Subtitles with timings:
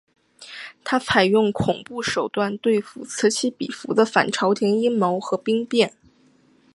[0.83, 5.93] 他采用恐怖手段对付此起彼伏的反朝廷阴谋和兵变。